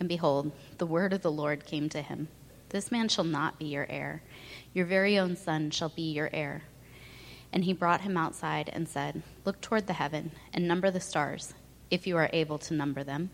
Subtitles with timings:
[0.00, 2.28] And behold, the word of the Lord came to him
[2.70, 4.22] This man shall not be your heir,
[4.72, 6.62] your very own son shall be your heir.
[7.52, 11.54] And he brought him outside and said, Look toward the heaven and number the stars,
[11.90, 13.30] if you are able to number them.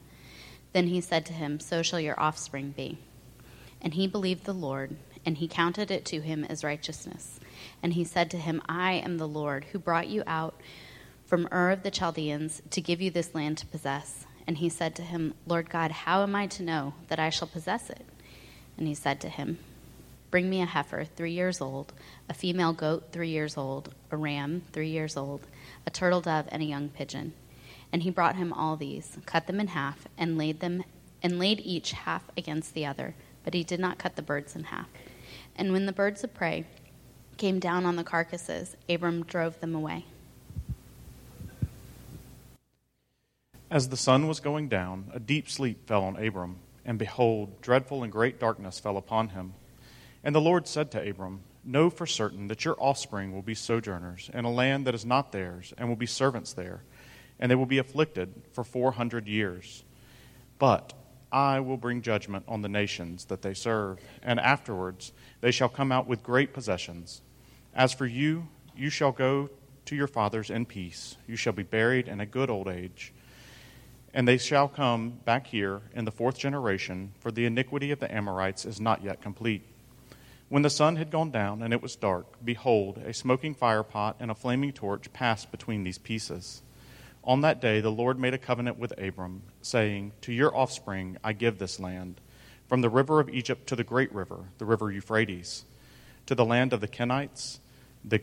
[0.72, 2.98] Then he said to him, So shall your offspring be.
[3.80, 4.96] And he believed the Lord,
[5.26, 7.40] and he counted it to him as righteousness.
[7.82, 10.60] And he said to him, I am the Lord who brought you out
[11.26, 14.26] from Ur of the Chaldeans to give you this land to possess.
[14.46, 17.48] And he said to him, Lord God, how am I to know that I shall
[17.48, 18.04] possess it?
[18.76, 19.58] And he said to him,
[20.30, 21.92] Bring me a heifer, three years old,
[22.28, 25.46] a female goat, three years old, a ram, three years old,
[25.86, 27.32] a turtle dove, and a young pigeon.
[27.92, 30.82] And he brought him all these, cut them in half, and laid them
[31.22, 33.14] and laid each half against the other,
[33.44, 34.88] but he did not cut the birds in half.
[35.56, 36.66] And when the birds of prey
[37.36, 40.04] came down on the carcasses, Abram drove them away.
[43.74, 48.04] As the sun was going down, a deep sleep fell on Abram, and behold, dreadful
[48.04, 49.54] and great darkness fell upon him.
[50.22, 54.30] And the Lord said to Abram, Know for certain that your offspring will be sojourners
[54.32, 56.84] in a land that is not theirs, and will be servants there,
[57.40, 59.82] and they will be afflicted for four hundred years.
[60.60, 60.92] But
[61.32, 65.10] I will bring judgment on the nations that they serve, and afterwards
[65.40, 67.22] they shall come out with great possessions.
[67.74, 69.50] As for you, you shall go
[69.86, 71.16] to your fathers in peace.
[71.26, 73.12] You shall be buried in a good old age.
[74.14, 78.14] And they shall come back here in the fourth generation, for the iniquity of the
[78.14, 79.62] Amorites is not yet complete.
[80.48, 84.30] When the sun had gone down and it was dark, behold, a smoking firepot and
[84.30, 86.62] a flaming torch passed between these pieces.
[87.24, 91.32] On that day the Lord made a covenant with Abram, saying, To your offspring I
[91.32, 92.20] give this land,
[92.68, 95.64] from the river of Egypt to the great river, the river Euphrates,
[96.26, 97.58] to the land of the Kenites,
[98.04, 98.20] the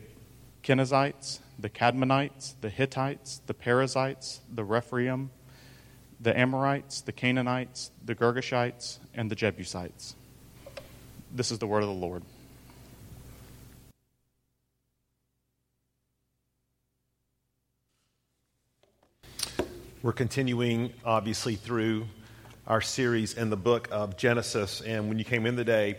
[0.62, 5.30] Kenizzites, the Cadmonites, the Hittites, the Perizzites, the Rephaim,
[6.22, 10.14] the Amorites, the Canaanites, the Girgashites, and the Jebusites.
[11.34, 12.22] This is the word of the Lord.
[20.00, 22.06] We're continuing, obviously, through
[22.68, 24.80] our series in the book of Genesis.
[24.80, 25.96] And when you came in today,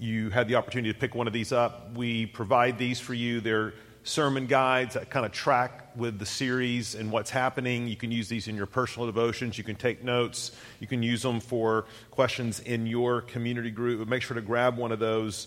[0.00, 1.94] you had the opportunity to pick one of these up.
[1.94, 3.40] We provide these for you.
[3.40, 3.74] They're
[4.04, 7.86] sermon guides that kind of track with the series and what's happening.
[7.86, 9.58] You can use these in your personal devotions.
[9.58, 10.52] You can take notes.
[10.80, 14.00] You can use them for questions in your community group.
[14.00, 15.46] But make sure to grab one of those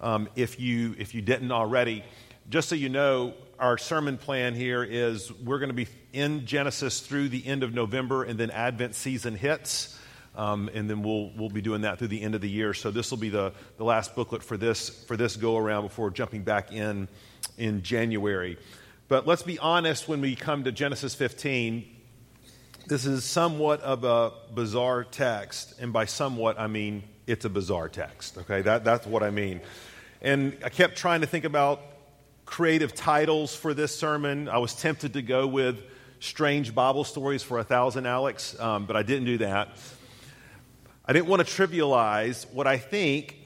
[0.00, 2.04] um, if, you, if you didn't already.
[2.50, 7.00] Just so you know, our sermon plan here is we're going to be in Genesis
[7.00, 9.95] through the end of November, and then Advent season hits.
[10.36, 12.74] Um, and then we'll, we'll be doing that through the end of the year.
[12.74, 16.10] So this will be the, the last booklet for this, for this go around before
[16.10, 17.08] jumping back in
[17.58, 18.58] in January.
[19.08, 21.84] But let's be honest when we come to Genesis 15.
[22.86, 25.74] This is somewhat of a bizarre text.
[25.80, 28.38] And by somewhat, I mean it's a bizarre text.
[28.38, 29.60] Okay, that, that's what I mean.
[30.22, 31.80] And I kept trying to think about
[32.44, 34.48] creative titles for this sermon.
[34.48, 35.82] I was tempted to go with
[36.20, 39.76] Strange Bible Stories for a Thousand Alex, um, but I didn't do that.
[41.08, 43.36] I didn't want to trivialize what I think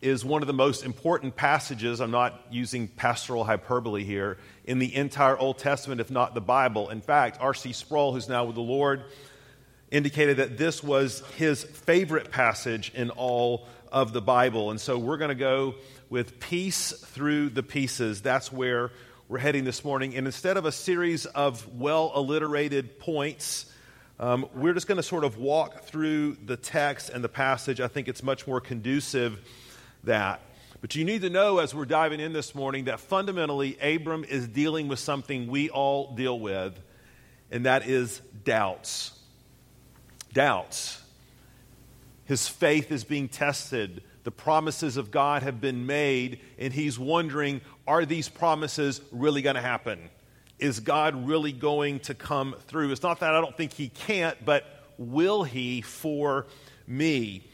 [0.00, 4.94] is one of the most important passages, I'm not using pastoral hyperbole here, in the
[4.94, 6.90] entire Old Testament, if not the Bible.
[6.90, 7.72] In fact, R.C.
[7.72, 9.02] Sproul, who's now with the Lord,
[9.90, 14.70] indicated that this was his favorite passage in all of the Bible.
[14.70, 15.74] And so we're going to go
[16.08, 18.22] with peace through the pieces.
[18.22, 18.92] That's where
[19.28, 20.14] we're heading this morning.
[20.14, 23.66] And instead of a series of well alliterated points,
[24.20, 27.80] um, we're just going to sort of walk through the text and the passage.
[27.80, 29.38] I think it's much more conducive
[30.04, 30.40] that.
[30.80, 34.48] But you need to know as we're diving in this morning that fundamentally Abram is
[34.48, 36.78] dealing with something we all deal with,
[37.50, 39.12] and that is doubts.
[40.32, 41.00] Doubts.
[42.24, 44.02] His faith is being tested.
[44.24, 49.56] The promises of God have been made, and he's wondering are these promises really going
[49.56, 50.10] to happen?
[50.58, 52.90] Is God really going to come through?
[52.90, 54.64] It's not that I don't think he can't, but
[54.98, 56.46] will he for
[56.86, 57.44] me?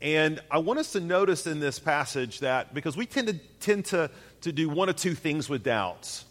[0.00, 3.86] And I want us to notice in this passage that because we tend to tend
[3.86, 4.10] to,
[4.42, 6.24] to do one of two things with doubts.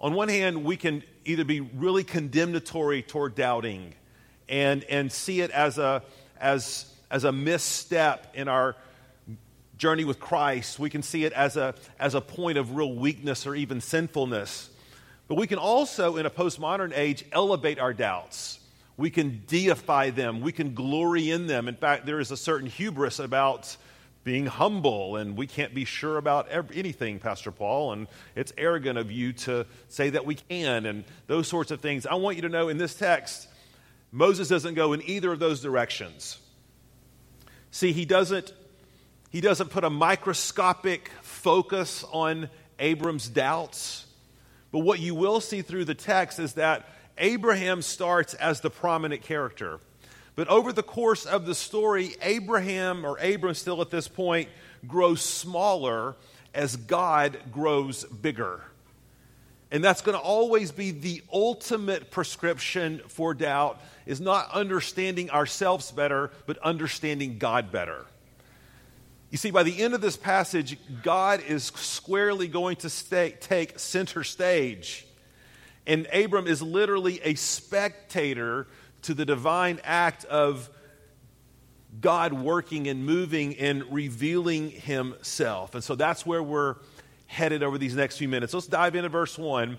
[0.00, 3.94] On one hand, we can either be really condemnatory toward doubting
[4.48, 6.02] and, and see it as a,
[6.40, 8.76] as, as a misstep in our
[9.76, 10.78] journey with Christ.
[10.78, 14.70] We can see it as a, as a point of real weakness or even sinfulness.
[15.28, 18.58] But we can also, in a postmodern age, elevate our doubts.
[18.96, 20.40] We can deify them.
[20.40, 21.68] We can glory in them.
[21.68, 23.76] In fact, there is a certain hubris about
[24.24, 29.10] being humble, and we can't be sure about anything, Pastor Paul, and it's arrogant of
[29.10, 32.06] you to say that we can, and those sorts of things.
[32.06, 33.48] I want you to know in this text,
[34.10, 36.38] Moses doesn't go in either of those directions.
[37.70, 38.52] See, he doesn't
[39.30, 42.48] he doesn't put a microscopic focus on
[42.78, 44.06] Abram's doubts.
[44.70, 49.22] But what you will see through the text is that Abraham starts as the prominent
[49.22, 49.80] character.
[50.36, 54.48] But over the course of the story, Abraham, or Abram still at this point,
[54.86, 56.14] grows smaller
[56.54, 58.62] as God grows bigger.
[59.70, 65.90] And that's going to always be the ultimate prescription for doubt is not understanding ourselves
[65.90, 68.06] better, but understanding God better.
[69.30, 73.78] You see, by the end of this passage, God is squarely going to stay, take
[73.78, 75.06] center stage.
[75.86, 78.66] And Abram is literally a spectator
[79.02, 80.70] to the divine act of
[82.00, 85.74] God working and moving and revealing himself.
[85.74, 86.76] And so that's where we're
[87.26, 88.54] headed over these next few minutes.
[88.54, 89.76] Let's dive into verse 1,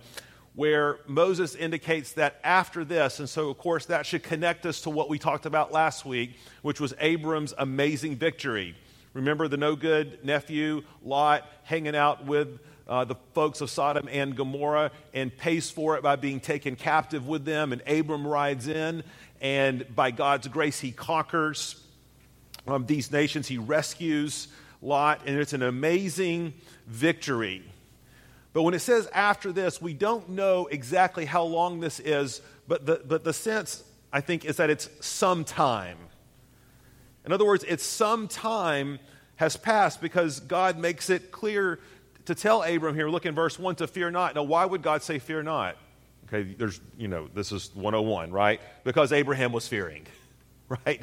[0.56, 4.90] where Moses indicates that after this, and so of course that should connect us to
[4.90, 8.76] what we talked about last week, which was Abram's amazing victory.
[9.14, 14.36] Remember the no good nephew, Lot, hanging out with uh, the folks of Sodom and
[14.36, 17.72] Gomorrah and pays for it by being taken captive with them.
[17.72, 19.04] And Abram rides in,
[19.42, 21.82] and by God's grace, he conquers
[22.68, 23.48] um, these nations.
[23.48, 24.48] He rescues
[24.82, 26.54] Lot, and it's an amazing
[26.88, 27.64] victory.
[28.54, 32.86] But when it says after this, we don't know exactly how long this is, but
[32.86, 35.98] the, but the sense, I think, is that it's sometime.
[37.26, 39.00] In other words, it's some time
[39.36, 41.80] has passed because God makes it clear
[42.26, 44.36] to tell Abram here, look in verse 1, to fear not.
[44.36, 45.78] Now, why would God say fear not?
[46.28, 48.62] Okay, there's, you know, this is 101, right?
[48.84, 50.06] Because Abraham was fearing,
[50.86, 51.02] right?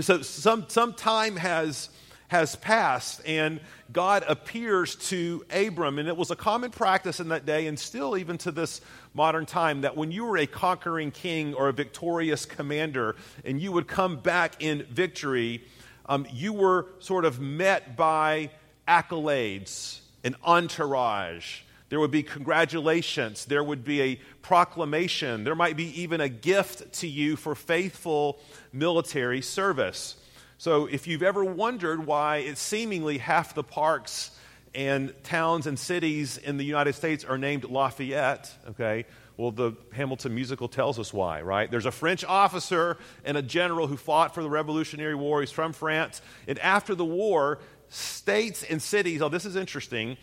[0.00, 1.88] So some, some time has,
[2.28, 3.60] has passed, and
[3.92, 5.98] God appears to Abram.
[5.98, 8.80] And it was a common practice in that day, and still even to this
[9.14, 13.72] modern time, that when you were a conquering king or a victorious commander, and you
[13.72, 15.64] would come back in victory,
[16.06, 18.50] um, you were sort of met by
[18.88, 21.60] accolades, an entourage.
[21.88, 23.44] There would be congratulations.
[23.44, 25.44] There would be a proclamation.
[25.44, 28.40] There might be even a gift to you for faithful
[28.72, 30.16] military service.
[30.58, 34.30] So, if you've ever wondered why it's seemingly half the parks
[34.74, 39.04] and towns and cities in the United States are named Lafayette, okay,
[39.36, 41.70] well, the Hamilton musical tells us why, right?
[41.70, 45.40] There's a French officer and a general who fought for the Revolutionary War.
[45.40, 46.22] He's from France.
[46.48, 47.58] And after the war,
[47.90, 50.16] states and cities, oh, this is interesting,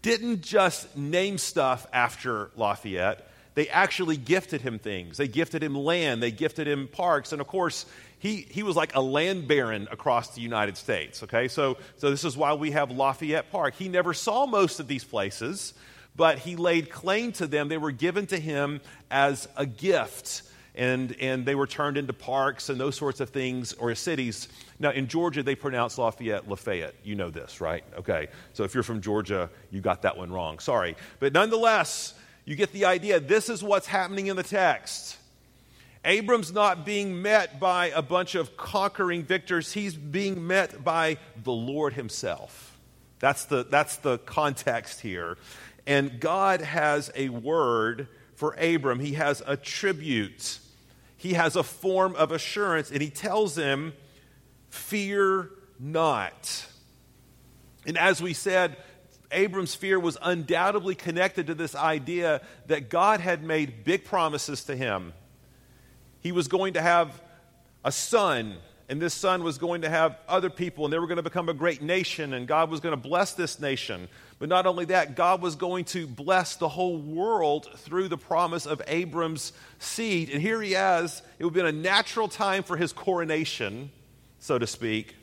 [0.00, 3.30] didn't just name stuff after Lafayette.
[3.58, 5.16] They actually gifted him things.
[5.16, 7.32] They gifted him land, they gifted him parks.
[7.32, 7.86] And of course,
[8.20, 11.24] he, he was like a land baron across the United States.
[11.24, 13.74] Okay, so, so this is why we have Lafayette Park.
[13.74, 15.74] He never saw most of these places
[16.14, 17.68] but he laid claim to them.
[17.68, 20.42] They were given to him as a gift,
[20.74, 24.48] and, and they were turned into parks and those sorts of things, or cities.
[24.80, 26.94] Now, in Georgia, they pronounce Lafayette Lafayette.
[27.04, 27.84] You know this, right?
[27.96, 28.28] Okay.
[28.52, 30.58] So if you're from Georgia, you got that one wrong.
[30.58, 30.96] Sorry.
[31.20, 32.14] But nonetheless,
[32.48, 33.20] you get the idea.
[33.20, 35.18] This is what's happening in the text.
[36.02, 41.52] Abram's not being met by a bunch of conquering victors, he's being met by the
[41.52, 42.78] Lord himself.
[43.18, 45.36] That's the, that's the context here.
[45.86, 48.98] And God has a word for Abram.
[48.98, 50.58] He has a tribute,
[51.18, 53.92] he has a form of assurance, and he tells him,
[54.70, 56.66] Fear not.
[57.84, 58.78] And as we said,
[59.30, 64.76] Abram's fear was undoubtedly connected to this idea that God had made big promises to
[64.76, 65.12] him.
[66.20, 67.20] He was going to have
[67.84, 68.56] a son
[68.90, 71.50] and this son was going to have other people, and they were going to become
[71.50, 74.08] a great nation, and God was going to bless this nation.
[74.38, 78.64] But not only that, God was going to bless the whole world through the promise
[78.64, 80.30] of Abram's seed.
[80.30, 81.20] And here he is.
[81.38, 83.90] It would have been a natural time for his coronation,
[84.38, 85.14] so to speak.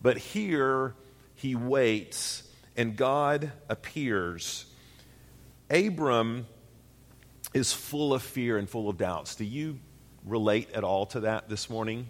[0.00, 0.94] But here
[1.36, 2.42] he waits,
[2.76, 4.66] and God appears.
[5.70, 6.46] Abram
[7.54, 9.34] is full of fear and full of doubts.
[9.34, 9.78] Do you
[10.24, 12.06] relate at all to that this morning?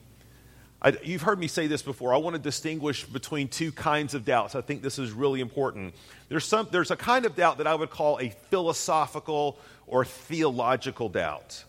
[0.80, 2.12] I, you've heard me say this before.
[2.12, 4.56] I want to distinguish between two kinds of doubts.
[4.56, 5.94] I think this is really important.
[6.28, 11.08] There's, some, there's a kind of doubt that I would call a philosophical or theological
[11.08, 11.64] doubt.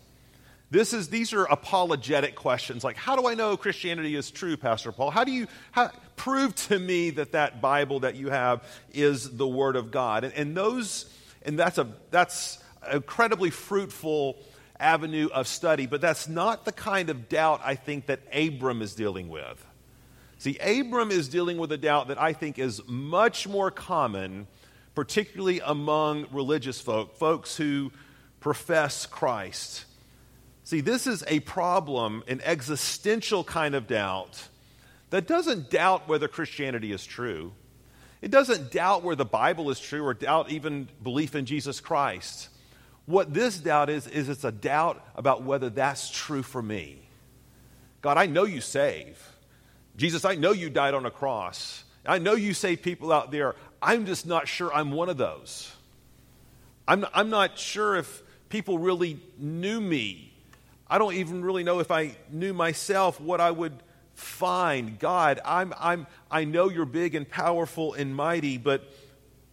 [0.70, 4.90] This is, these are apologetic questions like, how do I know Christianity is true, Pastor
[4.90, 5.12] Paul?
[5.12, 9.46] How do you how, prove to me that that Bible that you have is the
[9.46, 10.24] Word of God?
[10.24, 12.58] And, and those, and that's a, that's
[12.92, 14.36] incredibly fruitful
[14.78, 18.94] avenue of study, but that's not the kind of doubt I think that Abram is
[18.94, 19.64] dealing with.
[20.38, 24.46] See, Abram is dealing with a doubt that I think is much more common,
[24.94, 27.92] particularly among religious folk, folks who
[28.40, 29.86] profess Christ.
[30.64, 34.48] See, this is a problem, an existential kind of doubt
[35.14, 37.52] that doesn't doubt whether Christianity is true.
[38.20, 42.48] It doesn't doubt where the Bible is true or doubt even belief in Jesus Christ.
[43.06, 46.98] What this doubt is, is it's a doubt about whether that's true for me.
[48.02, 49.24] God, I know you save.
[49.96, 51.84] Jesus, I know you died on a cross.
[52.04, 53.54] I know you save people out there.
[53.80, 55.72] I'm just not sure I'm one of those.
[56.88, 60.34] I'm, I'm not sure if people really knew me.
[60.90, 63.80] I don't even really know if I knew myself what I would
[64.14, 64.98] find.
[64.98, 68.90] God, I'm, I'm, I know you're big and powerful and mighty, but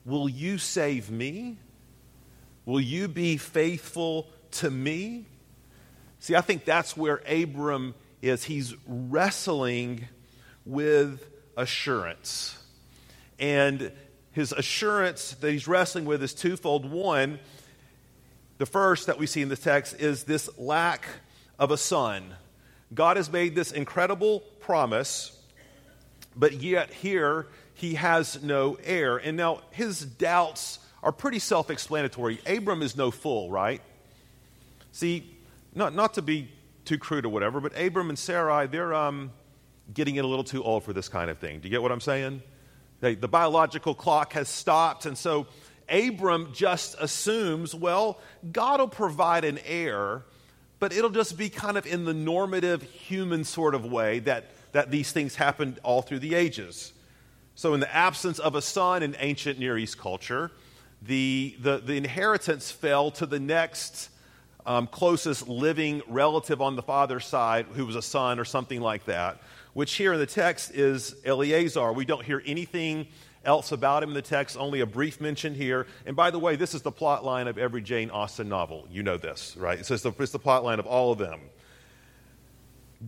[0.06, 1.58] will you save me?
[2.66, 5.26] Will you be faithful to me?
[6.20, 8.44] See, I think that's where Abram is.
[8.44, 10.08] He's wrestling
[10.66, 11.28] with
[11.58, 12.58] assurance.
[13.40, 13.92] And
[14.32, 16.90] his assurance that he's wrestling with is twofold.
[16.90, 17.40] One,
[18.60, 21.06] the first that we see in the text is this lack
[21.58, 22.36] of a son.
[22.94, 25.38] God has made this incredible promise,
[26.36, 29.18] but yet here he has no heir.
[29.18, 32.40] And now his doubts are pretty self explanatory.
[32.46, 33.82] Abram is no fool, right?
[34.92, 35.38] See,
[35.74, 36.50] not, not to be
[36.86, 39.32] too crude or whatever, but Abram and Sarai, they're um,
[39.94, 41.60] getting in a little too old for this kind of thing.
[41.60, 42.42] Do you get what I'm saying?
[43.00, 45.48] They, the biological clock has stopped, and so
[45.90, 48.20] Abram just assumes, well,
[48.52, 50.24] God will provide an heir,
[50.82, 54.90] but it'll just be kind of in the normative human sort of way that, that
[54.90, 56.92] these things happened all through the ages.
[57.54, 60.50] So, in the absence of a son in ancient Near East culture,
[61.04, 64.10] the, the, the inheritance fell to the next
[64.66, 69.06] um, closest living relative on the father's side, who was a son or something like
[69.06, 69.40] that,
[69.74, 71.94] which here in the text is Eliezer.
[71.94, 73.06] We don't hear anything
[73.44, 75.88] else about him in the text, only a brief mention here.
[76.06, 78.88] And by the way, this is the plot line of every Jane Austen novel.
[78.92, 79.80] You know this, right?
[79.80, 81.40] It's, the, it's the plot line of all of them.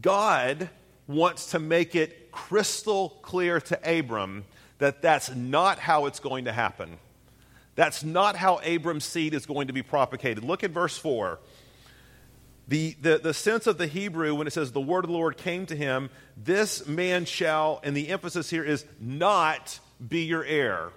[0.02, 0.70] God
[1.08, 4.46] wants to make it crystal clear to Abram
[4.80, 6.98] that that's not how it's going to happen.
[7.76, 10.44] That's not how Abram's seed is going to be propagated.
[10.44, 11.40] Look at verse 4.
[12.68, 15.38] The, the, the sense of the Hebrew, when it says the word of the Lord
[15.38, 20.90] came to him, this man shall, and the emphasis here is not be your heir.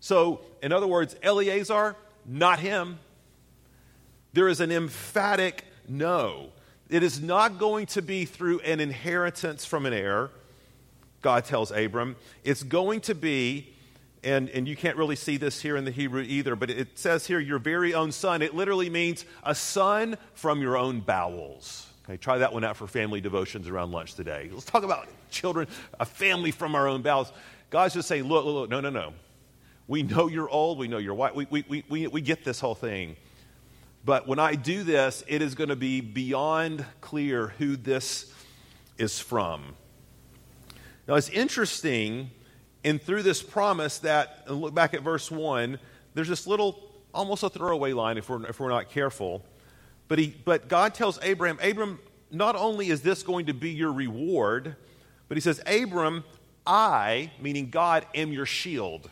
[0.00, 1.96] So, in other words, Eliezer,
[2.26, 2.98] not him.
[4.32, 6.48] There is an emphatic no.
[6.88, 10.30] It is not going to be through an inheritance from an heir,
[11.20, 12.16] God tells Abram.
[12.44, 13.72] It's going to be
[14.24, 17.26] and, and you can't really see this here in the Hebrew either, but it says
[17.26, 18.40] here, your very own son.
[18.40, 21.88] It literally means a son from your own bowels.
[22.04, 24.48] Okay, try that one out for family devotions around lunch today.
[24.52, 25.66] Let's talk about children,
[25.98, 27.32] a family from our own bowels.
[27.72, 29.14] God's just saying, look, look, look, no, no, no.
[29.88, 32.74] We know you're old, we know you're white, we, we, we, we get this whole
[32.74, 33.16] thing.
[34.04, 38.30] But when I do this, it is going to be beyond clear who this
[38.98, 39.74] is from.
[41.08, 42.30] Now, it's interesting
[42.84, 45.78] and through this promise that, look back at verse 1,
[46.12, 49.42] there's this little, almost a throwaway line if we're, if we're not careful.
[50.08, 52.00] But, he, but God tells Abraham, Abram,
[52.30, 54.76] not only is this going to be your reward,
[55.28, 56.24] but he says, Abram,
[56.66, 59.10] I, meaning God, am your shield.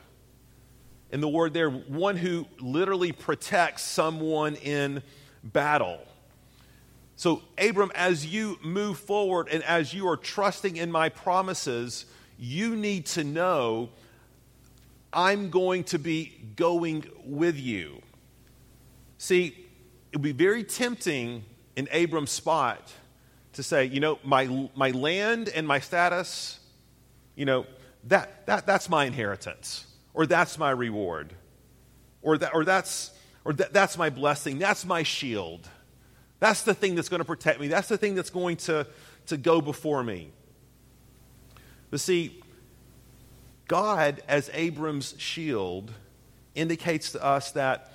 [1.12, 5.02] And the word there, one who literally protects someone in
[5.42, 6.00] battle.
[7.16, 12.06] So, Abram, as you move forward and as you are trusting in my promises,
[12.38, 13.90] you need to know
[15.12, 18.00] I'm going to be going with you.
[19.18, 19.54] See,
[20.12, 21.44] it would be very tempting
[21.76, 22.92] in Abram's spot
[23.54, 26.59] to say, you know, my, my land and my status,
[27.40, 27.64] you know,
[28.04, 31.32] that, that, that's my inheritance, or that's my reward,
[32.20, 33.12] or, that, or, that's,
[33.46, 35.66] or that, that's my blessing, that's my shield.
[36.38, 38.86] That's the thing that's going to protect me, that's the thing that's going to,
[39.28, 40.32] to go before me.
[41.90, 42.42] But see,
[43.68, 45.92] God, as Abram's shield,
[46.54, 47.90] indicates to us that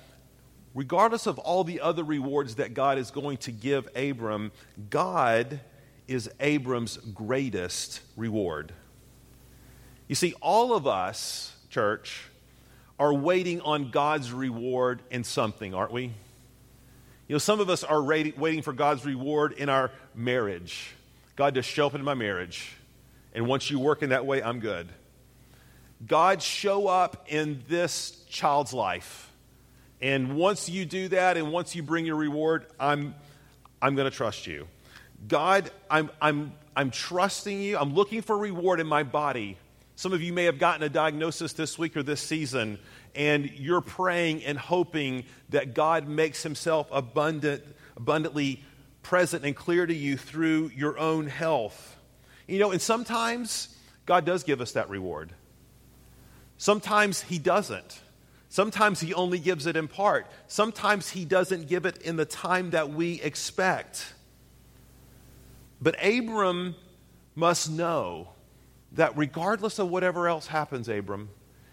[0.74, 4.50] regardless of all the other rewards that God is going to give Abram,
[4.90, 5.60] God
[6.08, 8.72] is Abram's greatest reward.
[10.08, 12.24] You see, all of us, church,
[12.98, 16.04] are waiting on God's reward in something, aren't we?
[17.28, 20.94] You know, some of us are waiting for God's reward in our marriage.
[21.34, 22.76] God just show up in my marriage.
[23.34, 24.88] And once you work in that way, I'm good.
[26.06, 29.30] God, show up in this child's life.
[30.00, 33.14] And once you do that and once you bring your reward, I'm,
[33.82, 34.68] I'm going to trust you.
[35.26, 37.76] God, I'm, I'm, I'm trusting you.
[37.76, 39.56] I'm looking for reward in my body.
[39.96, 42.78] Some of you may have gotten a diagnosis this week or this season,
[43.14, 47.64] and you're praying and hoping that God makes himself abundant,
[47.96, 48.62] abundantly
[49.02, 51.96] present and clear to you through your own health.
[52.46, 53.74] You know, and sometimes
[54.04, 55.32] God does give us that reward.
[56.58, 58.00] Sometimes He doesn't.
[58.50, 60.26] Sometimes He only gives it in part.
[60.46, 64.12] Sometimes He doesn't give it in the time that we expect.
[65.80, 66.74] But Abram
[67.34, 68.28] must know
[68.92, 71.28] that regardless of whatever else happens, Abram,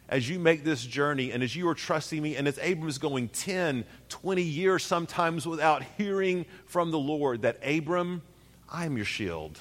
[0.10, 2.98] as you make this journey and as you are trusting me, and as Abram is
[2.98, 8.22] going 10, 20 years sometimes without hearing from the Lord, that Abram,
[8.70, 9.60] I am your shield.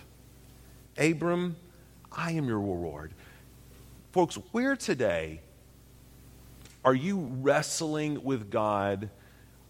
[0.98, 1.56] Abram,
[2.10, 3.12] I am your reward.
[4.12, 5.40] Folks, where today
[6.84, 9.08] are you wrestling with God,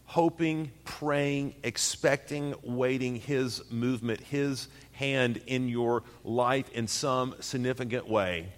[0.06, 8.52] hoping, praying, expecting, waiting His movement, His hand in your life in some significant way?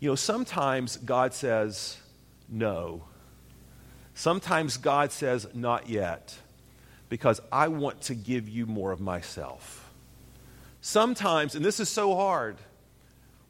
[0.00, 1.96] You know, sometimes God says,
[2.48, 3.02] no.
[4.14, 6.36] Sometimes God says, not yet,
[7.08, 9.90] because I want to give you more of myself.
[10.80, 12.56] Sometimes, and this is so hard,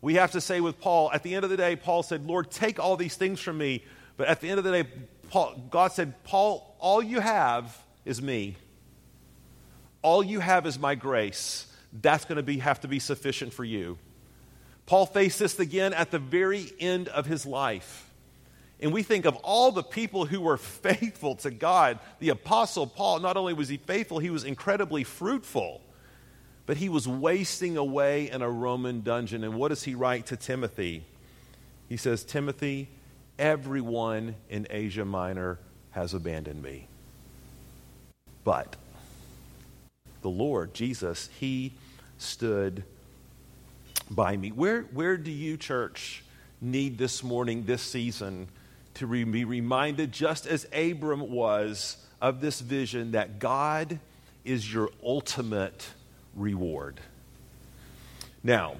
[0.00, 2.50] we have to say with Paul, at the end of the day, Paul said, Lord,
[2.50, 3.84] take all these things from me.
[4.16, 4.88] But at the end of the day,
[5.30, 8.56] Paul, God said, Paul, all you have is me.
[10.02, 11.66] All you have is my grace.
[12.02, 13.98] That's going to be, have to be sufficient for you.
[14.86, 18.08] Paul faced this again at the very end of his life.
[18.80, 21.98] And we think of all the people who were faithful to God.
[22.20, 25.80] The Apostle Paul, not only was he faithful, he was incredibly fruitful.
[26.66, 29.44] But he was wasting away in a Roman dungeon.
[29.44, 31.04] And what does he write to Timothy?
[31.88, 32.88] He says, Timothy,
[33.38, 35.58] everyone in Asia Minor
[35.92, 36.88] has abandoned me.
[38.42, 38.76] But
[40.22, 41.72] the Lord, Jesus, he
[42.18, 42.84] stood
[44.10, 44.50] by me.
[44.50, 46.22] Where, where do you, church,
[46.60, 48.48] need this morning, this season,
[48.94, 53.98] to re- be reminded, just as Abram was, of this vision that God
[54.44, 55.86] is your ultimate
[56.34, 57.00] reward?
[58.42, 58.76] Now,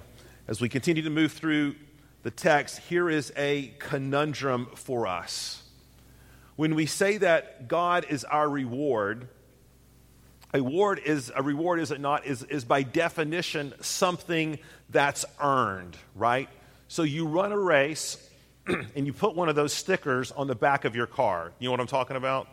[0.49, 1.75] as we continue to move through
[2.22, 5.62] the text, here is a conundrum for us.
[6.57, 9.29] When we say that God is our reward,
[10.53, 12.27] a reward is a reward, is it not?
[12.27, 14.59] Is, is by definition something
[14.91, 16.49] that's earned, right?
[16.89, 18.17] So you run a race
[18.67, 21.53] and you put one of those stickers on the back of your car.
[21.59, 22.49] You know what I'm talking about?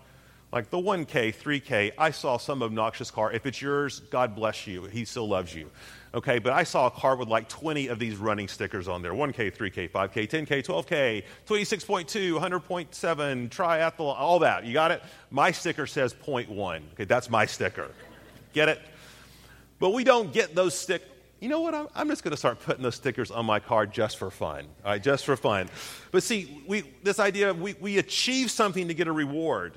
[0.54, 1.94] Like the 1K, 3K.
[1.98, 3.32] I saw some obnoxious car.
[3.32, 4.84] If it's yours, God bless you.
[4.84, 5.72] He still loves you.
[6.14, 9.14] Okay, but I saw a car with like 20 of these running stickers on there
[9.14, 14.64] 1K, 3K, 5K, 10K, 12K, 26.2, 100.7, triathlon, all that.
[14.64, 15.02] You got it?
[15.32, 16.82] My sticker says 0.1.
[16.94, 17.90] Okay, that's my sticker.
[18.54, 18.80] Get it?
[19.80, 21.10] But we don't get those stickers.
[21.40, 21.74] You know what?
[21.96, 24.66] I'm, just going to start putting those stickers on my car just for fun.
[24.86, 25.68] All right, just for fun.
[26.12, 29.74] But see, we, this idea of we, we achieve something to get a reward.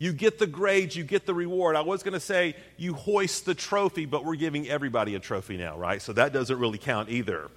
[0.00, 1.76] You get the grades, you get the reward.
[1.76, 5.58] I was going to say you hoist the trophy, but we're giving everybody a trophy
[5.58, 6.00] now, right?
[6.00, 7.50] So that doesn't really count either.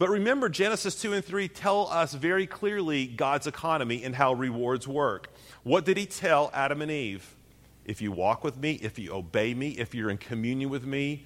[0.00, 4.88] But remember, Genesis 2 and 3 tell us very clearly God's economy and how rewards
[4.88, 5.32] work.
[5.62, 7.36] What did he tell Adam and Eve?
[7.84, 11.24] If you walk with me, if you obey me, if you're in communion with me,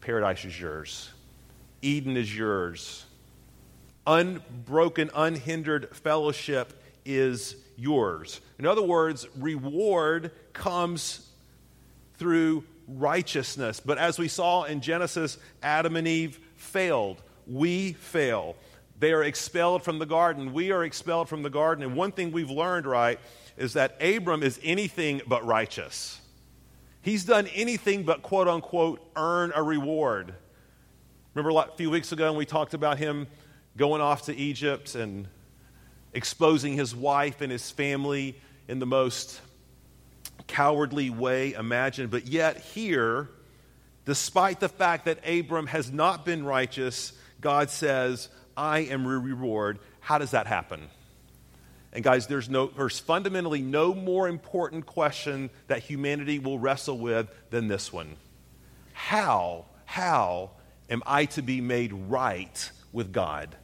[0.00, 1.10] paradise is yours.
[1.82, 3.04] Eden is yours.
[4.06, 8.40] Unbroken, unhindered fellowship is yours.
[8.58, 11.26] In other words, reward comes
[12.14, 13.80] through righteousness.
[13.80, 17.22] But as we saw in Genesis, Adam and Eve failed.
[17.46, 18.56] We fail.
[18.98, 20.52] They are expelled from the garden.
[20.52, 21.82] We are expelled from the garden.
[21.82, 23.18] And one thing we've learned, right,
[23.56, 26.20] is that Abram is anything but righteous.
[27.00, 30.34] He's done anything but, quote unquote, earn a reward.
[31.34, 33.26] Remember a few weeks ago when we talked about him
[33.76, 35.28] going off to Egypt and
[36.12, 38.36] exposing his wife and his family
[38.68, 39.40] in the most
[40.46, 42.10] cowardly way imagined.
[42.10, 43.28] But yet, here,
[44.04, 49.78] despite the fact that Abram has not been righteous, God says, I am your reward.
[50.00, 50.88] How does that happen?
[51.92, 57.28] And guys, there's, no, there's fundamentally no more important question that humanity will wrestle with
[57.50, 58.16] than this one.
[58.92, 60.50] How, how
[60.88, 63.56] am I to be made right with God?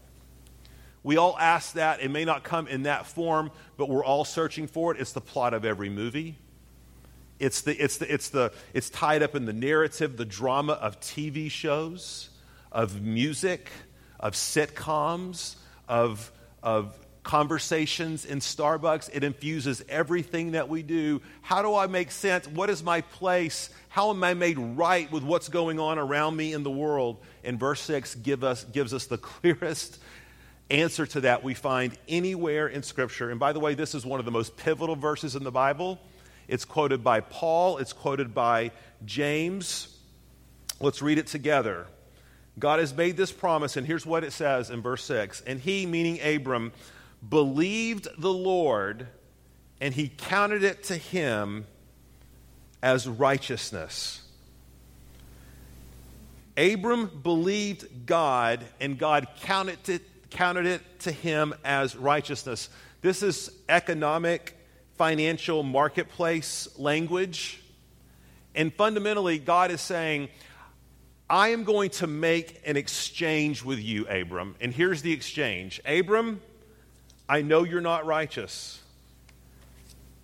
[1.06, 2.00] We all ask that.
[2.00, 5.00] It may not come in that form, but we're all searching for it.
[5.00, 6.36] It's the plot of every movie,
[7.38, 10.98] It's, the, it's, the, it's, the, it's tied up in the narrative, the drama of
[10.98, 12.30] TV shows,
[12.72, 13.70] of music,
[14.18, 15.54] of sitcoms,
[15.86, 19.08] of, of conversations in Starbucks.
[19.12, 21.22] It infuses everything that we do.
[21.40, 22.48] How do I make sense?
[22.48, 23.70] What is my place?
[23.90, 27.22] How am I made right with what's going on around me in the world?
[27.44, 30.00] And verse 6 give us, gives us the clearest
[30.70, 33.30] answer to that we find anywhere in Scripture.
[33.30, 36.00] And by the way, this is one of the most pivotal verses in the Bible.
[36.48, 38.72] It's quoted by Paul, it's quoted by
[39.04, 39.88] James.
[40.80, 41.86] Let's read it together.
[42.58, 45.86] God has made this promise, and here's what it says in verse 6 And he,
[45.86, 46.72] meaning Abram,
[47.26, 49.06] believed the Lord,
[49.80, 51.66] and he counted it to him
[52.82, 54.22] as righteousness.
[56.56, 62.68] Abram believed God, and God counted it, counted it to him as righteousness.
[63.00, 64.56] This is economic,
[64.96, 67.62] financial marketplace language.
[68.54, 70.28] And fundamentally, God is saying,
[71.28, 74.54] I am going to make an exchange with you, Abram.
[74.60, 76.40] And here's the exchange Abram,
[77.28, 78.80] I know you're not righteous,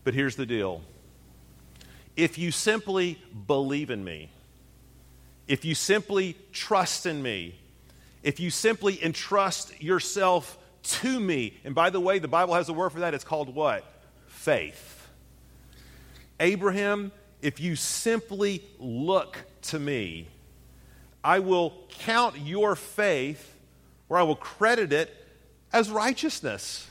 [0.04, 0.82] but here's the deal.
[2.16, 4.30] If you simply believe in me,
[5.48, 7.56] if you simply trust in me,
[8.22, 12.72] if you simply entrust yourself to me, and by the way, the Bible has a
[12.72, 13.84] word for that, it's called what?
[14.26, 15.08] Faith.
[16.40, 20.28] Abraham, if you simply look to me,
[21.22, 23.56] I will count your faith,
[24.08, 25.14] or I will credit it
[25.72, 26.88] as righteousness.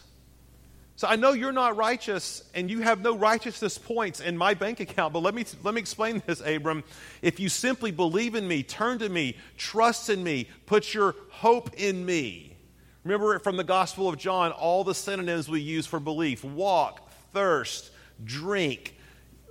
[1.02, 4.82] So I know you're not righteous and you have no righteousness points in my bank
[4.82, 6.84] account, but let me, let me explain this, Abram.
[7.24, 11.74] If you simply believe in me, turn to me, trust in me, put your hope
[11.74, 12.56] in me.
[13.04, 17.10] Remember it from the Gospel of John, all the synonyms we use for belief walk,
[17.34, 17.90] thirst,
[18.24, 18.96] drink,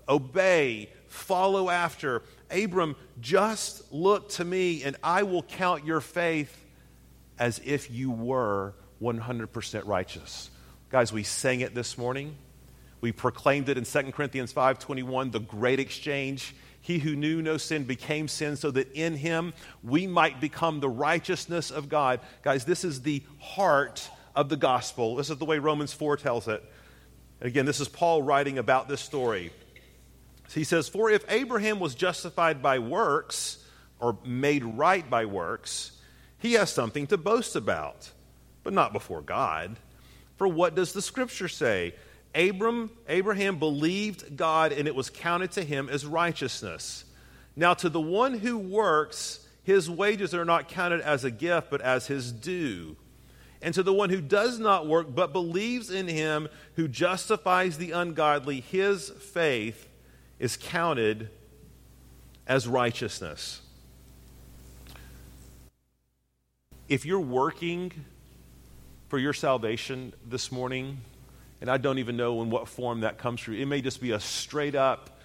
[0.08, 2.22] obey, follow after.
[2.52, 6.64] Abram, just look to me and I will count your faith
[7.40, 10.50] as if you were 100% righteous.
[10.90, 12.37] Guys, we sang it this morning.
[13.00, 16.53] We proclaimed it in 2 Corinthians 5:21, the great exchange.
[16.81, 20.88] He who knew no sin became sin so that in him we might become the
[20.88, 22.18] righteousness of God.
[22.42, 25.14] Guys, this is the heart of the gospel.
[25.14, 26.61] This is the way Romans 4 tells it.
[27.40, 29.53] And again, this is Paul writing about this story.
[30.53, 33.64] He says, For if Abraham was justified by works,
[34.00, 35.92] or made right by works,
[36.38, 38.11] he has something to boast about,
[38.64, 39.76] but not before God.
[40.40, 41.92] For what does the scripture say?
[42.35, 47.05] Abram, Abraham believed God and it was counted to him as righteousness.
[47.57, 51.83] Now, to the one who works, his wages are not counted as a gift, but
[51.83, 52.96] as his due.
[53.61, 57.90] And to the one who does not work, but believes in him who justifies the
[57.90, 59.90] ungodly, his faith
[60.38, 61.29] is counted
[62.46, 63.61] as righteousness.
[66.88, 67.92] If you're working
[69.10, 71.00] for your salvation this morning,
[71.60, 73.56] and I don't even know in what form that comes through.
[73.56, 75.18] It may just be a straight up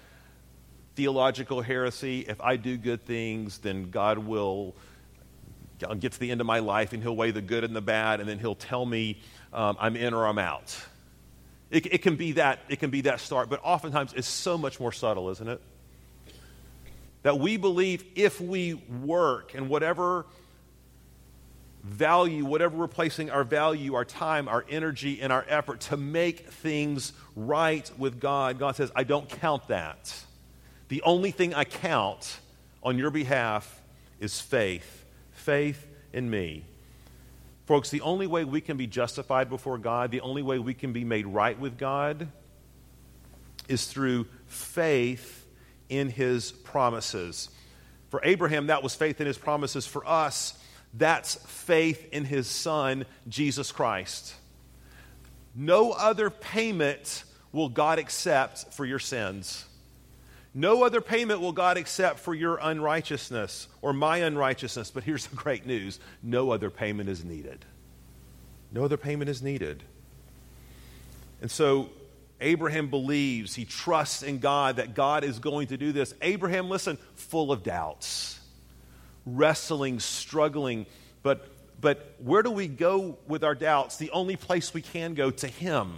[0.96, 2.26] theological heresy.
[2.26, 4.74] If I do good things, then God will
[5.86, 7.80] I'll get to the end of my life and he'll weigh the good and the
[7.80, 9.20] bad, and then he'll tell me
[9.52, 10.76] um, I'm in or I'm out.
[11.70, 14.80] It, it, can be that, it can be that start, but oftentimes it's so much
[14.80, 15.60] more subtle, isn't it?
[17.22, 20.26] That we believe if we work and whatever
[21.86, 26.48] value, whatever we're placing our value, our time, our energy, and our effort to make
[26.50, 30.12] things right with God, God says, I don't count that.
[30.88, 32.40] The only thing I count
[32.82, 33.82] on your behalf
[34.20, 35.04] is faith.
[35.32, 36.64] Faith in me.
[37.66, 40.92] Folks, the only way we can be justified before God, the only way we can
[40.92, 42.28] be made right with God,
[43.68, 45.46] is through faith
[45.88, 47.48] in his promises.
[48.08, 49.86] For Abraham, that was faith in his promises.
[49.86, 50.56] For us,
[50.96, 54.34] that's faith in his son, Jesus Christ.
[55.54, 59.64] No other payment will God accept for your sins.
[60.54, 64.90] No other payment will God accept for your unrighteousness or my unrighteousness.
[64.90, 67.64] But here's the great news no other payment is needed.
[68.72, 69.82] No other payment is needed.
[71.42, 71.90] And so
[72.40, 76.14] Abraham believes, he trusts in God that God is going to do this.
[76.22, 78.40] Abraham, listen, full of doubts
[79.26, 80.86] wrestling, struggling.
[81.22, 81.46] But,
[81.80, 83.96] but where do we go with our doubts?
[83.96, 85.94] The only place we can go to Him.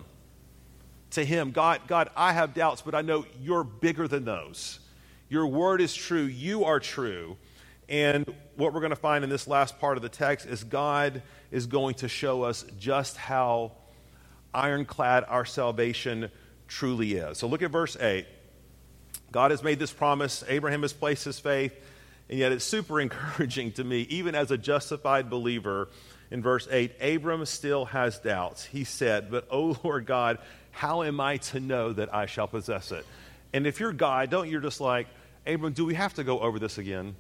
[1.12, 1.52] To Him.
[1.52, 4.80] God, God, I have doubts, but I know you're bigger than those.
[5.28, 6.22] Your word is true.
[6.22, 7.36] You are true.
[7.88, 11.22] And what we're going to find in this last part of the text is God
[11.50, 13.72] is going to show us just how
[14.52, 16.30] ironclad our salvation
[16.66, 17.38] truly is.
[17.38, 18.26] So look at verse 8.
[19.30, 21.74] God has made this promise, Abraham has placed his faith,
[22.28, 25.88] and yet it's super encouraging to me, even as a justified believer.
[26.30, 28.64] In verse 8, Abram still has doubts.
[28.66, 30.38] He said, But, O Lord God,
[30.70, 33.06] how am I to know that I shall possess it?
[33.52, 35.06] And if you're God, don't you're just like,
[35.46, 37.16] Abram, do we have to go over this again?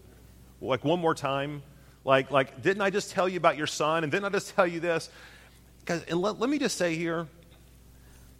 [0.60, 1.62] Like one more time?
[2.04, 4.04] Like, like didn't I just tell you about your son?
[4.04, 5.08] And didn't I just tell you this?
[5.80, 7.26] Because, and let, let me just say here,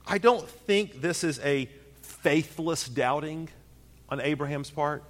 [0.07, 1.69] I don't think this is a
[2.03, 3.49] faithless doubting
[4.09, 5.03] on Abraham's part.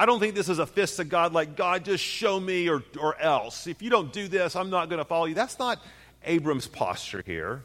[0.00, 2.82] I don't think this is a fist to God, like, God, just show me or,
[2.98, 3.66] or else.
[3.66, 5.34] If you don't do this, I'm not going to follow you.
[5.34, 5.78] That's not
[6.24, 7.62] Abram's posture here.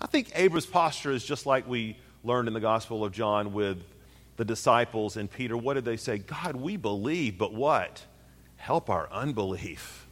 [0.00, 3.76] I think Abram's posture is just like we learned in the Gospel of John with
[4.38, 5.54] the disciples and Peter.
[5.54, 6.16] What did they say?
[6.16, 8.06] God, we believe, but what?
[8.56, 10.06] Help our unbelief.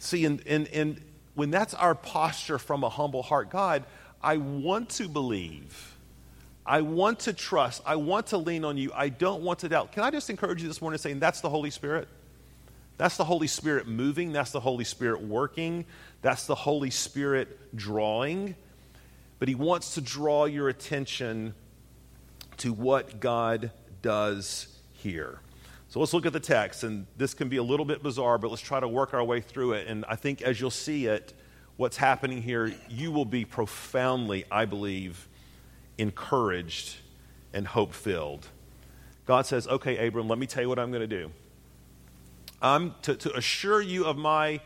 [0.00, 1.00] See, and, and, and
[1.36, 3.84] when that's our posture from a humble heart, God,
[4.20, 5.93] I want to believe.
[6.66, 7.82] I want to trust.
[7.84, 8.90] I want to lean on you.
[8.94, 9.92] I don't want to doubt.
[9.92, 12.08] Can I just encourage you this morning saying that's the Holy Spirit?
[12.96, 14.32] That's the Holy Spirit moving.
[14.32, 15.84] That's the Holy Spirit working.
[16.22, 18.54] That's the Holy Spirit drawing.
[19.38, 21.54] But He wants to draw your attention
[22.58, 25.40] to what God does here.
[25.88, 26.82] So let's look at the text.
[26.82, 29.40] And this can be a little bit bizarre, but let's try to work our way
[29.40, 29.86] through it.
[29.86, 31.34] And I think as you'll see it,
[31.76, 35.28] what's happening here, you will be profoundly, I believe,
[35.98, 36.96] encouraged
[37.52, 38.48] and hope filled.
[39.26, 41.30] God says, Okay, Abram, let me tell you what I'm going to do.
[42.60, 44.60] I'm to, to assure you of my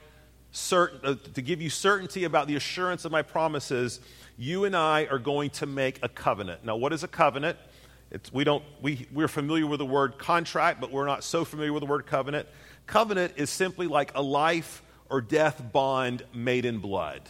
[0.51, 4.01] certain, uh, to give you certainty about the assurance of my promises,
[4.37, 6.65] you and I are going to make a covenant.
[6.65, 7.59] Now, what is a covenant?
[8.11, 11.73] It's, we don't, we, we're familiar with the word contract, but we're not so familiar
[11.73, 12.49] with the word covenant.
[12.87, 17.23] Covenant is simply like a life or death bond made in blood.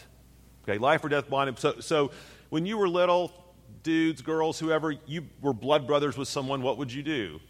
[0.62, 1.58] Okay, life or death bond.
[1.58, 2.10] So, so
[2.50, 3.32] when you were little,
[3.82, 7.40] dudes, girls, whoever, you were blood brothers with someone, what would you do?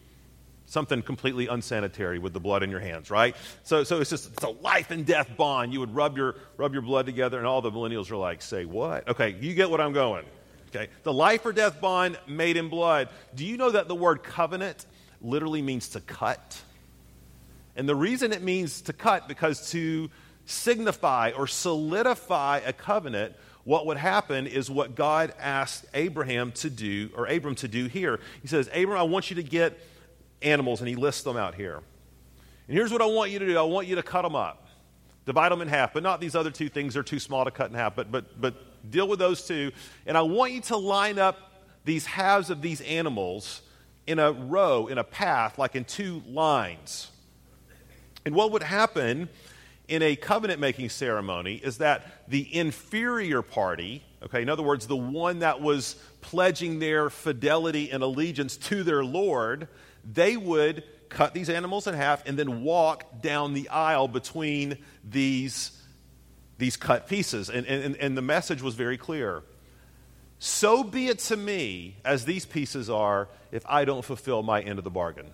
[0.66, 3.34] Something completely unsanitary with the blood in your hands, right?
[3.62, 5.72] So, so it's just it's a life and death bond.
[5.72, 8.64] You would rub your, rub your blood together, and all the millennials are like, say
[8.64, 9.08] what?
[9.08, 10.26] Okay, you get what I'm going.
[10.68, 13.08] Okay, the life or death bond made in blood.
[13.34, 14.84] Do you know that the word covenant
[15.22, 16.60] literally means to cut?
[17.74, 20.10] And the reason it means to cut, because to
[20.44, 23.34] signify or solidify a covenant
[23.68, 28.18] what would happen is what God asked Abraham to do, or Abram to do here.
[28.40, 29.78] He says, Abram, I want you to get
[30.40, 31.83] animals, and he lists them out here.
[32.66, 34.68] And here's what I want you to do I want you to cut them up,
[35.26, 37.68] divide them in half, but not these other two things They're too small to cut
[37.68, 39.70] in half, but, but, but deal with those two.
[40.07, 41.37] And I want you to line up
[41.85, 43.61] these halves of these animals
[44.07, 47.11] in a row, in a path, like in two lines.
[48.24, 49.28] And what would happen
[49.88, 54.96] in a covenant making ceremony is that the inferior party, okay, in other words, the
[54.96, 59.66] one that was pledging their fidelity and allegiance to their Lord,
[60.05, 65.72] they would cut these animals in half and then walk down the aisle between these,
[66.59, 67.48] these cut pieces.
[67.48, 69.42] And, and, and the message was very clear.
[70.38, 74.79] So be it to me, as these pieces are, if I don't fulfill my end
[74.79, 75.31] of the bargain.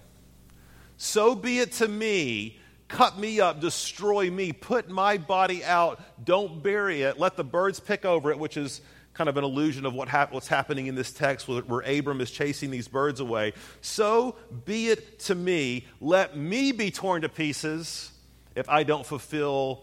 [0.97, 2.59] So be it to me
[2.95, 7.81] cut me up, destroy me, put my body out, don't bury it, let the birds
[7.81, 8.81] pick over it, which is
[9.15, 12.21] kind of an illusion of what hap- what's happening in this text where, where Abram
[12.21, 13.53] is chasing these birds away.
[13.81, 18.13] So be it to me, let me be torn to pieces
[18.55, 19.83] if I don't fulfill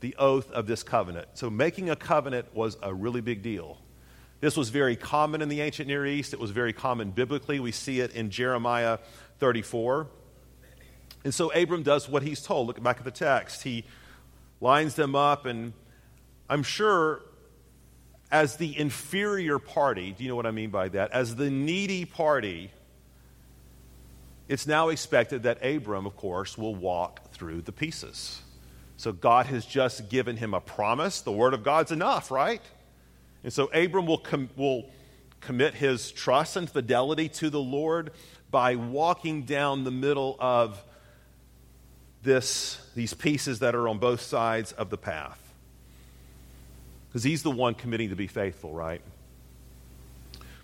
[0.00, 1.28] the oath of this covenant.
[1.34, 3.78] So making a covenant was a really big deal.
[4.40, 6.32] This was very common in the ancient Near East.
[6.32, 7.60] It was very common biblically.
[7.60, 8.98] We see it in Jeremiah
[9.38, 10.08] 34.
[11.24, 12.68] And so Abram does what he's told.
[12.68, 13.62] Look back at the text.
[13.62, 13.84] He
[14.60, 15.72] lines them up, and
[16.48, 17.22] I'm sure
[18.30, 21.12] as the inferior party, do you know what I mean by that?
[21.12, 22.70] As the needy party,
[24.48, 28.42] it's now expected that Abram, of course, will walk through the pieces.
[28.96, 31.20] So God has just given him a promise.
[31.20, 32.60] The word of God's enough, right?
[33.44, 34.90] And so Abram will, com- will
[35.40, 38.10] commit his trust and fidelity to the Lord
[38.50, 40.82] by walking down the middle of
[42.22, 45.40] this, these pieces that are on both sides of the path.
[47.08, 49.00] Because he's the one committing to be faithful, right?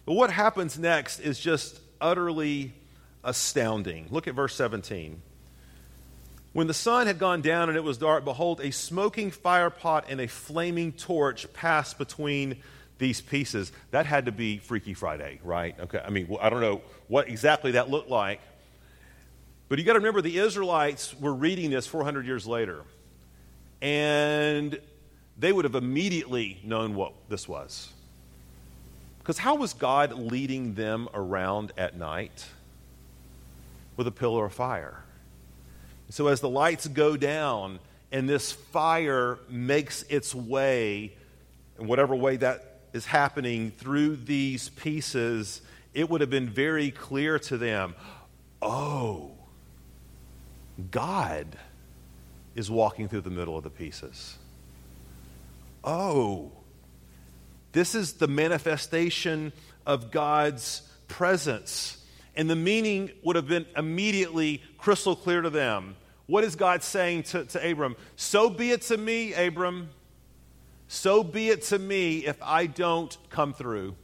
[0.05, 2.73] But what happens next is just utterly
[3.23, 4.09] astounding.
[4.11, 5.23] Look at verse 17.
[6.53, 10.21] When the sun had gone down and it was dark, behold, a smoking firepot and
[10.21, 12.63] a flaming torch passed between
[12.99, 13.73] these pieces.
[13.91, 15.79] That had to be Freaky Friday, right?
[15.79, 18.41] Okay, I mean, I don't know what exactly that looked like,
[19.69, 22.83] but you got to remember the Israelites were reading this 400 years later.
[23.81, 24.79] And
[25.39, 27.93] they would have immediately known what this was.
[29.19, 32.47] Because how was God leading them around at night?
[33.97, 35.03] With a pillar of fire.
[36.11, 37.79] So as the lights go down
[38.13, 41.15] and this fire makes its way,
[41.79, 45.63] in whatever way that is happening through these pieces,
[45.95, 47.95] it would have been very clear to them
[48.63, 49.33] oh,
[50.91, 51.57] God
[52.55, 54.39] is walking through the middle of the pieces.
[55.83, 56.53] Oh,
[57.73, 59.53] this is the manifestation
[59.87, 61.99] of God's presence.
[62.37, 65.97] And the meaning would have been immediately crystal clear to them.
[66.27, 67.97] What is God saying to, to Abram?
[68.17, 69.91] So be it to me, Abram.
[70.89, 73.95] So be it to me if I don't come through.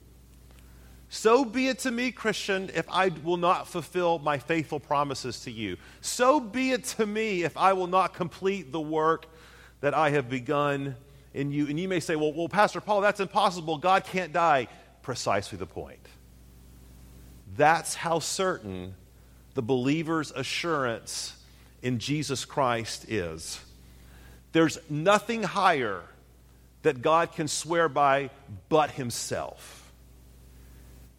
[1.12, 5.50] So be it to me, Christian, if I will not fulfill my faithful promises to
[5.50, 5.76] you.
[6.00, 9.26] So be it to me if I will not complete the work
[9.80, 10.94] that I have begun
[11.34, 11.66] in you.
[11.66, 13.76] And you may say, well, well, Pastor Paul, that's impossible.
[13.76, 14.68] God can't die.
[15.02, 15.98] Precisely the point.
[17.56, 18.94] That's how certain
[19.54, 21.34] the believer's assurance
[21.82, 23.58] in Jesus Christ is.
[24.52, 26.02] There's nothing higher
[26.82, 28.30] that God can swear by
[28.68, 29.79] but himself.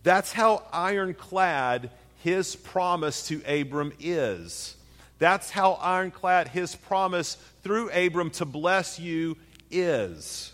[0.04, 1.92] That's how ironclad
[2.24, 4.76] his promise to Abram is.
[5.20, 9.38] That's how ironclad his promise through Abram to bless you
[9.70, 10.52] is.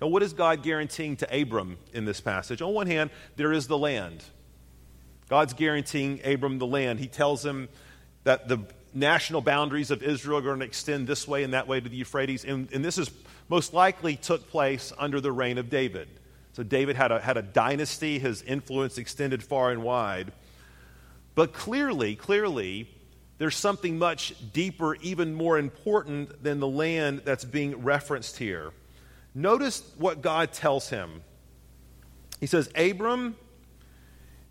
[0.00, 2.60] Now, what is God guaranteeing to Abram in this passage?
[2.60, 4.22] On one hand, there is the land.
[5.28, 7.00] God's guaranteeing Abram the land.
[7.00, 7.68] He tells him
[8.24, 8.58] that the
[8.92, 11.96] national boundaries of Israel are going to extend this way and that way to the
[11.96, 12.44] Euphrates.
[12.44, 13.10] And, and this is
[13.48, 16.08] most likely took place under the reign of David.
[16.56, 20.32] So David had a, had a dynasty, his influence extended far and wide.
[21.34, 22.88] But clearly, clearly,
[23.36, 28.70] there's something much deeper, even more important than the land that's being referenced here.
[29.34, 31.20] Notice what God tells him.
[32.40, 33.36] He says, Abram,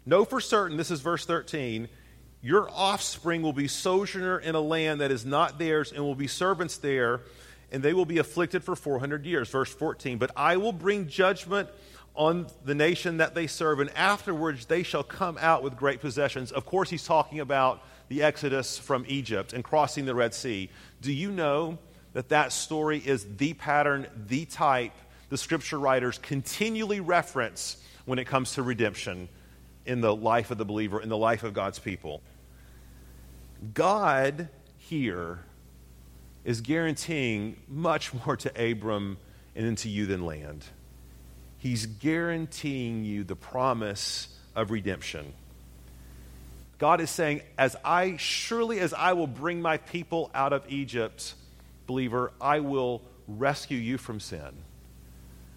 [0.06, 1.90] know for certain, this is verse 13,
[2.44, 6.28] your offspring will be sojourner in a land that is not theirs and will be
[6.28, 7.22] servants there,
[7.72, 9.50] and they will be afflicted for 400 years.
[9.50, 11.68] Verse 14, but I will bring judgment
[12.16, 16.52] on the nation that they serve, and afterwards they shall come out with great possessions.
[16.52, 20.70] Of course, he's talking about the Exodus from Egypt and crossing the Red Sea.
[21.02, 21.78] Do you know
[22.14, 24.94] that that story is the pattern, the type
[25.30, 29.28] the scripture writers continually reference when it comes to redemption
[29.86, 32.22] in the life of the believer, in the life of God's people?
[33.74, 35.40] God here
[36.44, 39.18] is guaranteeing much more to Abram
[39.56, 40.64] and into you than land.
[41.66, 45.34] He's guaranteeing you the promise of redemption.
[46.78, 51.34] God is saying, as I surely as I will bring my people out of Egypt,
[51.88, 54.52] believer, I will rescue you from sin.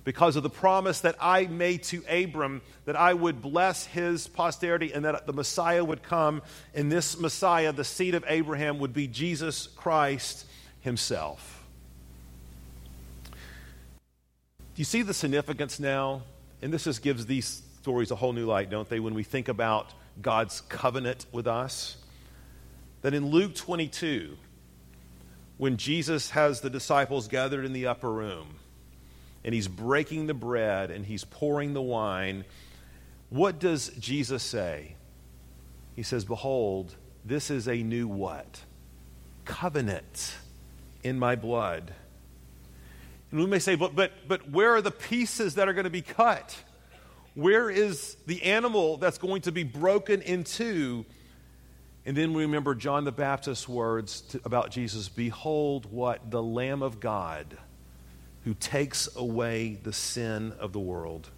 [0.04, 4.94] Because of the promise that I made to Abram that I would bless his posterity
[4.94, 6.40] and that the Messiah would come,
[6.74, 10.46] and this Messiah, the seed of Abraham, would be Jesus Christ
[10.80, 11.57] himself.
[14.78, 16.22] Do you see the significance now?
[16.62, 19.48] And this just gives these stories a whole new light, don't they, when we think
[19.48, 21.96] about God's covenant with us?
[23.02, 24.36] That in Luke 22,
[25.56, 28.54] when Jesus has the disciples gathered in the upper room,
[29.42, 32.44] and he's breaking the bread and he's pouring the wine,
[33.30, 34.94] what does Jesus say?
[35.96, 38.60] He says, Behold, this is a new what?
[39.44, 40.36] Covenant
[41.02, 41.94] in my blood.
[43.30, 45.90] And we may say, but, but, but where are the pieces that are going to
[45.90, 46.56] be cut?
[47.34, 51.04] Where is the animal that's going to be broken in two?
[52.06, 56.30] And then we remember John the Baptist's words to, about Jesus Behold, what?
[56.30, 57.58] The Lamb of God
[58.44, 61.28] who takes away the sin of the world.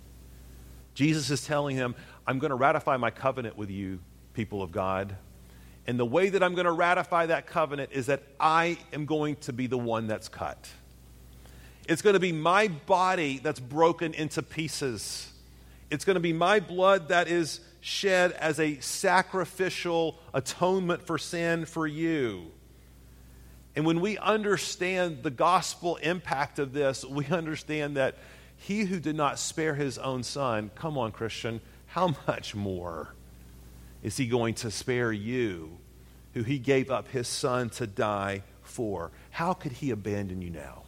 [0.94, 3.98] Jesus is telling him, I'm going to ratify my covenant with you,
[4.32, 5.16] people of God.
[5.88, 9.36] And the way that I'm going to ratify that covenant is that I am going
[9.36, 10.70] to be the one that's cut.
[11.90, 15.30] It's going to be my body that's broken into pieces.
[15.90, 21.66] It's going to be my blood that is shed as a sacrificial atonement for sin
[21.66, 22.50] for you.
[23.76, 28.16] And when we understand the gospel impact of this, we understand that
[28.56, 33.14] he who did not spare his own son, come on, Christian, how much more?
[34.02, 35.78] is he going to spare you,
[36.34, 39.10] who he gave up his son to die for?
[39.30, 40.82] How could he abandon you now?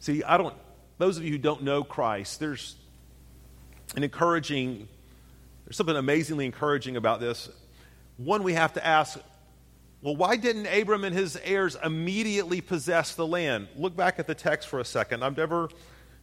[0.00, 0.54] See, I don't,
[0.98, 2.76] those of you who don't know Christ, there's
[3.96, 4.88] an encouraging,
[5.64, 7.48] there's something amazingly encouraging about this.
[8.16, 9.18] One, we have to ask,
[10.02, 13.68] well, why didn't Abram and his heirs immediately possess the land?
[13.76, 15.24] Look back at the text for a second.
[15.24, 15.68] I've never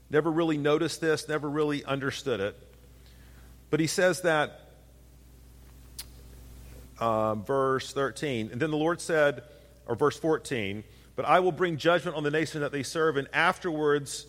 [0.09, 2.55] never really noticed this, never really understood it.
[3.69, 4.61] But he says that,
[6.99, 9.43] uh, verse 13, and then the Lord said,
[9.85, 10.83] or verse 14,
[11.15, 14.25] but I will bring judgment on the nation that they serve, and afterwards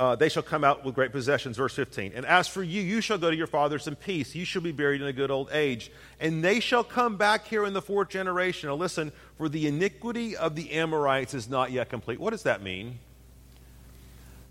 [0.00, 1.58] uh, they shall come out with great possessions.
[1.58, 2.12] Verse 15.
[2.14, 4.34] And as for you, you shall go to your fathers in peace.
[4.34, 5.92] You shall be buried in a good old age.
[6.18, 8.70] And they shall come back here in the fourth generation.
[8.70, 12.18] Now listen, for the iniquity of the Amorites is not yet complete.
[12.18, 12.98] What does that mean?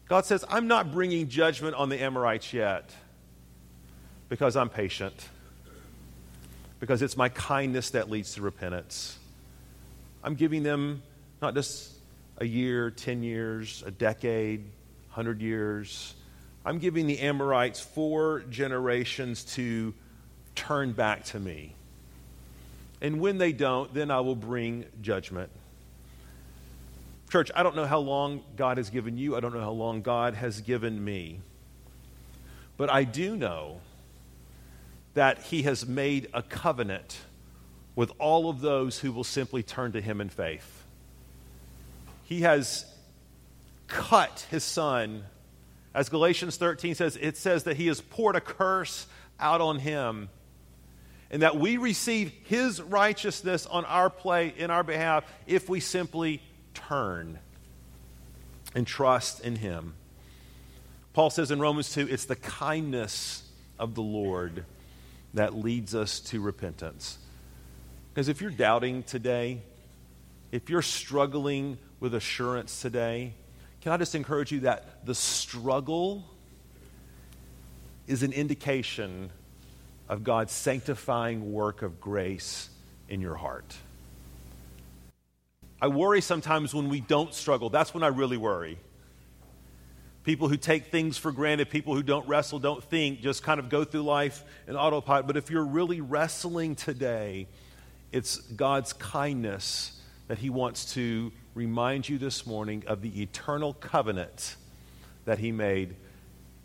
[0.09, 2.91] God says, I'm not bringing judgment on the Amorites yet
[4.27, 5.29] because I'm patient,
[6.79, 9.18] because it's my kindness that leads to repentance.
[10.23, 11.01] I'm giving them
[11.41, 11.91] not just
[12.37, 14.61] a year, 10 years, a decade,
[15.09, 16.13] 100 years.
[16.65, 19.93] I'm giving the Amorites four generations to
[20.55, 21.73] turn back to me.
[23.01, 25.49] And when they don't, then I will bring judgment.
[27.29, 29.37] Church, I don't know how long God has given you.
[29.37, 31.39] I don't know how long God has given me.
[32.75, 33.79] But I do know
[35.13, 37.19] that He has made a covenant
[37.99, 40.85] with all of those who will simply turn to Him in faith.
[42.23, 42.85] He has
[43.87, 45.25] cut His Son.
[45.93, 49.05] As Galatians 13 says, it says that He has poured a curse
[49.37, 50.29] out on Him
[51.29, 56.41] and that we receive his righteousness on our play in our behalf if we simply
[56.73, 57.37] turn
[58.73, 59.93] and trust in him.
[61.11, 63.43] Paul says in Romans 2 it's the kindness
[63.77, 64.63] of the Lord
[65.33, 67.17] that leads us to repentance.
[68.19, 69.61] Because if you're doubting today,
[70.51, 73.31] if you're struggling with assurance today,
[73.79, 76.25] can I just encourage you that the struggle
[78.07, 79.29] is an indication
[80.09, 82.69] of God's sanctifying work of grace
[83.07, 83.73] in your heart.
[85.81, 87.69] I worry sometimes when we don't struggle.
[87.69, 88.79] That's when I really worry.
[90.25, 93.69] People who take things for granted, people who don't wrestle, don't think, just kind of
[93.69, 95.25] go through life in autopilot.
[95.25, 97.47] But if you're really wrestling today,
[98.11, 104.55] it's God's kindness that He wants to remind you this morning of the eternal covenant
[105.25, 105.95] that He made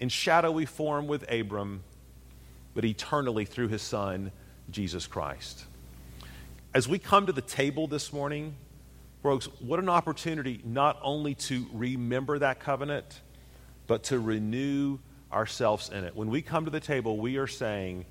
[0.01, 1.82] in shadowy form with Abram
[2.74, 4.32] but eternally through his Son,
[4.70, 5.64] Jesus Christ.
[6.74, 8.57] As we come to the table this morning,
[9.22, 13.20] folks, what an opportunity not only to remember that covenant,
[13.86, 14.99] but to renew
[15.32, 16.16] ourselves in it.
[16.16, 18.07] When we come to the table, we are saying,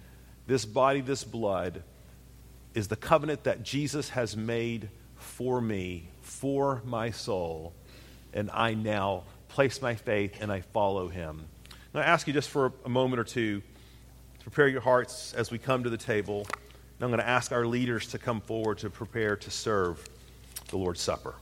[0.48, 1.84] This body, this blood,
[2.74, 7.74] is the covenant that Jesus has made for me, for my soul,
[8.34, 11.46] and I now place my faith and I follow him.
[11.94, 13.62] Now, I ask you just for a moment or two
[14.40, 16.48] to prepare your hearts as we come to the table.
[16.48, 20.04] And I'm going to ask our leaders to come forward to prepare to serve
[20.70, 21.36] the Lord's Supper.